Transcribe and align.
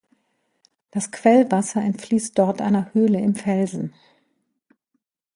Das 0.89 1.11
Quellwasser 1.11 1.79
entfließt 1.79 2.35
dort 2.35 2.59
einer 2.59 2.91
Höhle 2.95 3.21
im 3.21 3.35
Felsen. 3.35 3.93